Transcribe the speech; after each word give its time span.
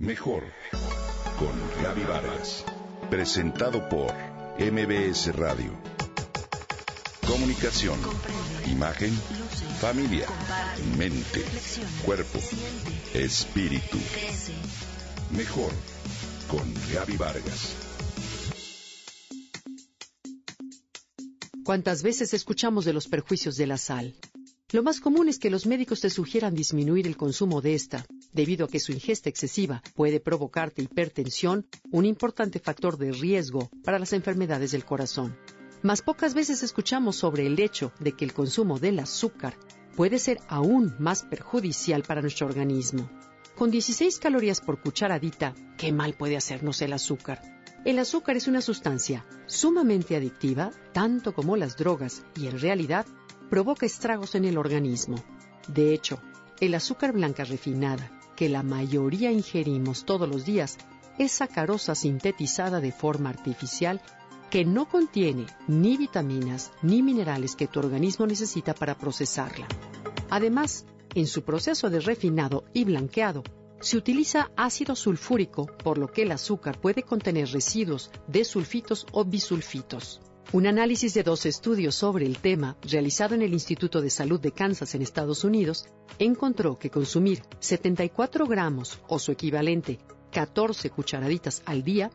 Mejor 0.00 0.44
con 1.40 1.82
Gaby 1.82 2.04
Vargas. 2.04 2.64
Presentado 3.10 3.88
por 3.88 4.14
MBS 4.56 5.34
Radio. 5.34 5.76
Comunicación, 7.26 7.98
imagen, 8.70 9.10
familia, 9.80 10.28
mente, 10.96 11.44
cuerpo, 12.04 12.38
espíritu. 13.12 13.98
Mejor 15.32 15.72
con 16.48 16.72
Gaby 16.94 17.16
Vargas. 17.16 17.74
¿Cuántas 21.64 22.04
veces 22.04 22.34
escuchamos 22.34 22.84
de 22.84 22.92
los 22.92 23.08
perjuicios 23.08 23.56
de 23.56 23.66
la 23.66 23.76
sal? 23.76 24.14
Lo 24.70 24.84
más 24.84 25.00
común 25.00 25.28
es 25.28 25.40
que 25.40 25.50
los 25.50 25.66
médicos 25.66 26.00
te 26.00 26.10
sugieran 26.10 26.54
disminuir 26.54 27.08
el 27.08 27.16
consumo 27.16 27.60
de 27.60 27.74
esta, 27.74 28.06
debido 28.32 28.66
a 28.66 28.68
que 28.68 28.80
su 28.80 28.92
ingesta 28.92 29.28
excesiva 29.28 29.82
puede 29.94 30.20
provocarte 30.20 30.82
hipertensión, 30.82 31.66
un 31.90 32.04
importante 32.04 32.58
factor 32.58 32.96
de 32.96 33.12
riesgo 33.12 33.70
para 33.84 33.98
las 33.98 34.12
enfermedades 34.12 34.72
del 34.72 34.84
corazón. 34.84 35.36
Mas 35.82 36.02
pocas 36.02 36.34
veces 36.34 36.62
escuchamos 36.62 37.16
sobre 37.16 37.46
el 37.46 37.58
hecho 37.60 37.92
de 38.00 38.12
que 38.12 38.24
el 38.24 38.32
consumo 38.32 38.78
del 38.78 38.98
azúcar 38.98 39.56
puede 39.96 40.18
ser 40.18 40.38
aún 40.48 40.94
más 40.98 41.22
perjudicial 41.22 42.02
para 42.02 42.20
nuestro 42.20 42.46
organismo. 42.46 43.10
Con 43.56 43.70
16 43.70 44.18
calorías 44.18 44.60
por 44.60 44.80
cucharadita, 44.80 45.54
¿qué 45.76 45.92
mal 45.92 46.14
puede 46.14 46.36
hacernos 46.36 46.80
el 46.82 46.92
azúcar? 46.92 47.42
El 47.84 47.98
azúcar 47.98 48.36
es 48.36 48.48
una 48.48 48.60
sustancia 48.60 49.24
sumamente 49.46 50.16
adictiva, 50.16 50.70
tanto 50.92 51.32
como 51.32 51.56
las 51.56 51.76
drogas, 51.76 52.22
y 52.36 52.48
en 52.48 52.60
realidad 52.60 53.06
provoca 53.50 53.86
estragos 53.86 54.34
en 54.34 54.44
el 54.44 54.58
organismo. 54.58 55.16
De 55.68 55.94
hecho, 55.94 56.20
el 56.60 56.74
azúcar 56.74 57.12
blanca 57.12 57.44
refinada, 57.44 58.10
que 58.38 58.48
la 58.48 58.62
mayoría 58.62 59.32
ingerimos 59.32 60.04
todos 60.04 60.28
los 60.28 60.44
días, 60.44 60.78
es 61.18 61.32
sacarosa 61.32 61.96
sintetizada 61.96 62.80
de 62.80 62.92
forma 62.92 63.30
artificial 63.30 64.00
que 64.48 64.64
no 64.64 64.88
contiene 64.88 65.46
ni 65.66 65.96
vitaminas 65.96 66.70
ni 66.80 67.02
minerales 67.02 67.56
que 67.56 67.66
tu 67.66 67.80
organismo 67.80 68.28
necesita 68.28 68.74
para 68.74 68.96
procesarla. 68.96 69.66
Además, 70.30 70.86
en 71.16 71.26
su 71.26 71.42
proceso 71.42 71.90
de 71.90 71.98
refinado 71.98 72.62
y 72.72 72.84
blanqueado, 72.84 73.42
se 73.80 73.96
utiliza 73.96 74.52
ácido 74.54 74.94
sulfúrico, 74.94 75.66
por 75.66 75.98
lo 75.98 76.12
que 76.12 76.22
el 76.22 76.30
azúcar 76.30 76.80
puede 76.80 77.02
contener 77.02 77.48
residuos 77.48 78.12
de 78.28 78.44
sulfitos 78.44 79.04
o 79.10 79.24
bisulfitos. 79.24 80.20
Un 80.50 80.66
análisis 80.66 81.12
de 81.12 81.22
dos 81.22 81.44
estudios 81.44 81.94
sobre 81.94 82.24
el 82.24 82.38
tema, 82.38 82.78
realizado 82.80 83.34
en 83.34 83.42
el 83.42 83.52
Instituto 83.52 84.00
de 84.00 84.08
Salud 84.08 84.40
de 84.40 84.52
Kansas 84.52 84.94
en 84.94 85.02
Estados 85.02 85.44
Unidos, 85.44 85.84
encontró 86.18 86.78
que 86.78 86.88
consumir 86.88 87.42
74 87.60 88.46
gramos 88.46 88.98
o 89.08 89.18
su 89.18 89.30
equivalente 89.30 89.98
14 90.32 90.88
cucharaditas 90.88 91.60
al 91.66 91.82
día 91.84 92.10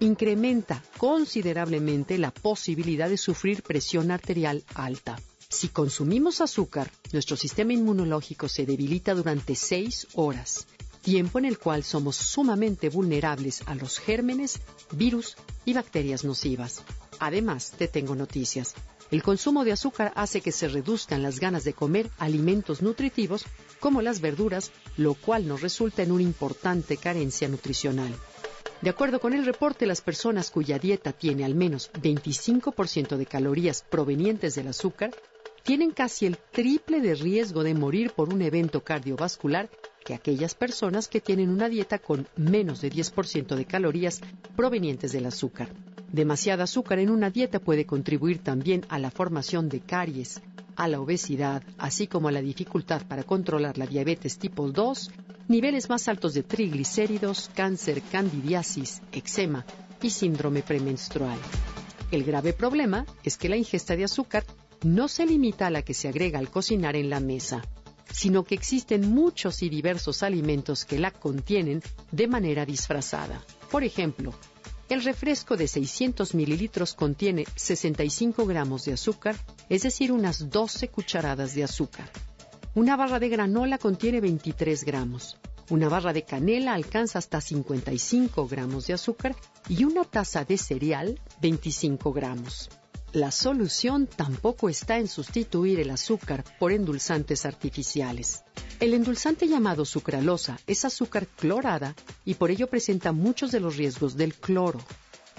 incrementa 0.00 0.82
considerablemente 0.96 2.16
la 2.16 2.30
posibilidad 2.30 3.10
de 3.10 3.18
sufrir 3.18 3.62
presión 3.62 4.10
arterial 4.10 4.64
alta. 4.74 5.20
Si 5.50 5.68
consumimos 5.68 6.40
azúcar, 6.40 6.90
nuestro 7.12 7.36
sistema 7.36 7.74
inmunológico 7.74 8.48
se 8.48 8.64
debilita 8.64 9.14
durante 9.14 9.54
6 9.54 10.08
horas, 10.14 10.66
tiempo 11.02 11.38
en 11.38 11.44
el 11.44 11.58
cual 11.58 11.84
somos 11.84 12.16
sumamente 12.16 12.88
vulnerables 12.88 13.62
a 13.66 13.74
los 13.74 13.98
gérmenes, 13.98 14.58
virus 14.90 15.36
y 15.66 15.74
bacterias 15.74 16.24
nocivas. 16.24 16.82
Además, 17.20 17.72
te 17.76 17.88
tengo 17.88 18.14
noticias. 18.14 18.74
El 19.10 19.22
consumo 19.22 19.64
de 19.64 19.72
azúcar 19.72 20.12
hace 20.16 20.40
que 20.40 20.52
se 20.52 20.68
reduzcan 20.68 21.22
las 21.22 21.38
ganas 21.38 21.64
de 21.64 21.74
comer 21.74 22.10
alimentos 22.18 22.82
nutritivos 22.82 23.44
como 23.80 24.02
las 24.02 24.20
verduras, 24.20 24.72
lo 24.96 25.14
cual 25.14 25.46
nos 25.46 25.60
resulta 25.60 26.02
en 26.02 26.12
una 26.12 26.22
importante 26.22 26.96
carencia 26.96 27.48
nutricional. 27.48 28.14
De 28.80 28.90
acuerdo 28.90 29.20
con 29.20 29.32
el 29.32 29.46
reporte, 29.46 29.86
las 29.86 30.00
personas 30.00 30.50
cuya 30.50 30.78
dieta 30.78 31.12
tiene 31.12 31.44
al 31.44 31.54
menos 31.54 31.90
25% 31.92 33.16
de 33.16 33.26
calorías 33.26 33.84
provenientes 33.88 34.54
del 34.54 34.68
azúcar 34.68 35.10
tienen 35.62 35.92
casi 35.92 36.26
el 36.26 36.36
triple 36.36 37.00
de 37.00 37.14
riesgo 37.14 37.62
de 37.62 37.74
morir 37.74 38.10
por 38.10 38.32
un 38.32 38.42
evento 38.42 38.84
cardiovascular 38.84 39.70
que 40.04 40.12
aquellas 40.12 40.54
personas 40.54 41.08
que 41.08 41.22
tienen 41.22 41.48
una 41.48 41.70
dieta 41.70 41.98
con 41.98 42.28
menos 42.36 42.82
de 42.82 42.90
10% 42.90 43.56
de 43.56 43.64
calorías 43.64 44.20
provenientes 44.54 45.12
del 45.12 45.24
azúcar. 45.24 45.70
Demasiada 46.12 46.64
azúcar 46.64 46.98
en 46.98 47.10
una 47.10 47.30
dieta 47.30 47.58
puede 47.58 47.86
contribuir 47.86 48.38
también 48.38 48.84
a 48.88 48.98
la 48.98 49.10
formación 49.10 49.68
de 49.68 49.80
caries, 49.80 50.40
a 50.76 50.88
la 50.88 51.00
obesidad, 51.00 51.62
así 51.78 52.06
como 52.06 52.28
a 52.28 52.32
la 52.32 52.40
dificultad 52.40 53.02
para 53.06 53.24
controlar 53.24 53.78
la 53.78 53.86
diabetes 53.86 54.38
tipo 54.38 54.70
2, 54.70 55.10
niveles 55.48 55.88
más 55.88 56.08
altos 56.08 56.34
de 56.34 56.42
triglicéridos, 56.42 57.50
cáncer, 57.54 58.02
candidiasis, 58.02 59.02
eczema 59.12 59.64
y 60.02 60.10
síndrome 60.10 60.62
premenstrual. 60.62 61.38
El 62.10 62.24
grave 62.24 62.52
problema 62.52 63.06
es 63.24 63.36
que 63.36 63.48
la 63.48 63.56
ingesta 63.56 63.96
de 63.96 64.04
azúcar 64.04 64.44
no 64.82 65.08
se 65.08 65.26
limita 65.26 65.66
a 65.66 65.70
la 65.70 65.82
que 65.82 65.94
se 65.94 66.08
agrega 66.08 66.38
al 66.38 66.50
cocinar 66.50 66.94
en 66.96 67.10
la 67.10 67.20
mesa, 67.20 67.62
sino 68.12 68.44
que 68.44 68.54
existen 68.54 69.10
muchos 69.10 69.62
y 69.62 69.68
diversos 69.68 70.22
alimentos 70.22 70.84
que 70.84 70.98
la 70.98 71.10
contienen 71.10 71.82
de 72.12 72.28
manera 72.28 72.64
disfrazada. 72.64 73.42
Por 73.70 73.82
ejemplo, 73.82 74.32
el 74.88 75.02
refresco 75.02 75.56
de 75.56 75.66
600 75.66 76.34
mililitros 76.34 76.94
contiene 76.94 77.46
65 77.54 78.46
gramos 78.46 78.84
de 78.84 78.92
azúcar, 78.92 79.36
es 79.68 79.82
decir, 79.82 80.12
unas 80.12 80.50
12 80.50 80.88
cucharadas 80.88 81.54
de 81.54 81.64
azúcar. 81.64 82.10
Una 82.74 82.96
barra 82.96 83.18
de 83.18 83.28
granola 83.28 83.78
contiene 83.78 84.20
23 84.20 84.84
gramos. 84.84 85.38
Una 85.70 85.88
barra 85.88 86.12
de 86.12 86.24
canela 86.24 86.74
alcanza 86.74 87.18
hasta 87.18 87.40
55 87.40 88.46
gramos 88.46 88.86
de 88.86 88.94
azúcar 88.94 89.34
y 89.68 89.84
una 89.84 90.04
taza 90.04 90.44
de 90.44 90.58
cereal 90.58 91.20
25 91.40 92.12
gramos. 92.12 92.68
La 93.14 93.30
solución 93.30 94.08
tampoco 94.08 94.68
está 94.68 94.98
en 94.98 95.06
sustituir 95.06 95.78
el 95.78 95.90
azúcar 95.90 96.42
por 96.58 96.72
endulzantes 96.72 97.46
artificiales. 97.46 98.42
El 98.80 98.92
endulzante 98.92 99.46
llamado 99.46 99.84
sucralosa 99.84 100.58
es 100.66 100.84
azúcar 100.84 101.28
clorada 101.28 101.94
y 102.24 102.34
por 102.34 102.50
ello 102.50 102.66
presenta 102.66 103.12
muchos 103.12 103.52
de 103.52 103.60
los 103.60 103.76
riesgos 103.76 104.16
del 104.16 104.34
cloro. 104.34 104.80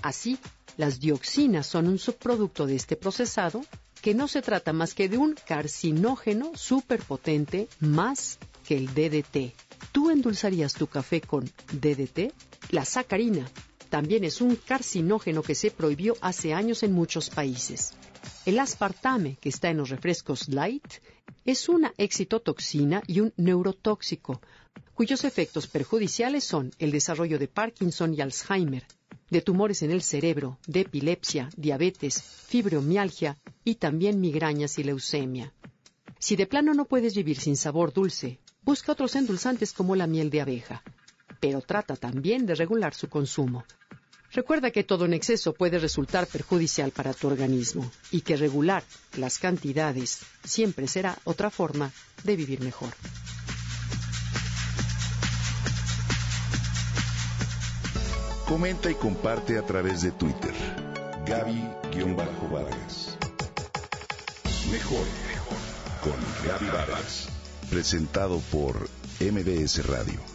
Así, 0.02 0.40
las 0.78 1.02
dioxinas 1.02 1.68
son 1.68 1.90
un 1.90 2.00
subproducto 2.00 2.66
de 2.66 2.78
este 2.78 2.96
procesado 2.96 3.66
que 4.02 4.14
no 4.14 4.30
se 4.30 4.42
trata 4.42 4.72
más 4.72 4.94
que 4.94 5.10
de 5.10 5.18
un 5.18 5.36
carcinógeno 5.46 6.54
superpotente 6.56 7.68
más 7.82 8.40
que 8.66 8.78
el 8.78 8.88
DDT. 8.94 9.54
¿Tú 9.92 10.12
endulzarías 10.12 10.76
tu 10.76 10.88
café 10.88 11.20
con 11.20 11.44
DDT? 11.74 12.32
La 12.70 12.86
sacarina, 12.86 13.46
también 13.96 14.26
es 14.26 14.42
un 14.42 14.58
carcinógeno 14.58 15.42
que 15.42 15.56
se 15.56 15.72
prohibió 15.72 16.18
hace 16.20 16.54
años 16.54 16.84
en 16.84 16.92
muchos 16.92 17.30
países. 17.30 17.94
El 18.46 18.60
aspartame, 18.60 19.38
que 19.40 19.48
está 19.48 19.70
en 19.70 19.78
los 19.78 19.90
refrescos 19.90 20.50
light, 20.50 20.86
es 21.46 21.70
una 21.70 21.94
excitotoxina 21.98 23.02
y 23.08 23.22
un 23.22 23.32
neurotóxico, 23.38 24.42
cuyos 24.94 25.24
efectos 25.24 25.68
perjudiciales 25.68 26.44
son 26.44 26.72
el 26.78 26.92
desarrollo 26.92 27.40
de 27.40 27.48
Parkinson 27.48 28.14
y 28.14 28.20
Alzheimer, 28.20 28.84
de 29.30 29.40
tumores 29.40 29.82
en 29.82 29.92
el 29.92 30.02
cerebro, 30.02 30.60
de 30.68 30.82
epilepsia, 30.82 31.50
diabetes, 31.56 32.22
fibromialgia 32.22 33.38
y 33.64 33.76
también 33.76 34.20
migrañas 34.20 34.78
y 34.78 34.84
leucemia. 34.84 35.54
Si 36.20 36.36
de 36.36 36.48
plano 36.48 36.74
no 36.74 36.84
puedes 36.84 37.16
vivir 37.16 37.40
sin 37.40 37.56
sabor 37.56 37.94
dulce, 37.94 38.42
busca 38.62 38.92
otros 38.92 39.16
endulzantes 39.16 39.72
como 39.72 39.96
la 39.96 40.06
miel 40.06 40.30
de 40.32 40.42
abeja, 40.42 40.84
pero 41.40 41.62
trata 41.62 41.96
también 41.96 42.46
de 42.46 42.56
regular 42.56 42.94
su 42.94 43.10
consumo. 43.10 43.64
Recuerda 44.32 44.72
que 44.72 44.84
todo 44.84 45.06
en 45.06 45.14
exceso 45.14 45.54
puede 45.54 45.80
resultar 45.80 46.28
perjudicial 46.28 46.92
para 46.92 47.14
tu 47.14 47.28
organismo 47.28 47.90
y 48.12 48.22
que 48.22 48.36
regular 48.36 48.84
las 49.18 49.40
cantidades 49.40 50.20
siempre 50.44 50.88
será 50.90 51.18
otra 51.24 51.50
forma 51.50 51.92
de 52.24 52.36
vivir 52.36 52.60
mejor. 52.62 52.90
Comenta 58.46 58.92
y 58.92 58.96
comparte 58.96 59.58
a 59.58 59.66
través 59.66 60.02
de 60.02 60.12
Twitter. 60.12 60.54
Gaby-Vargas. 61.26 63.18
Mejor 64.70 65.06
con 66.04 66.14
Gaby 66.48 66.68
Vargas. 66.68 67.28
Presentado 67.70 68.40
por 68.52 68.88
MBS 69.20 69.88
Radio. 69.88 70.35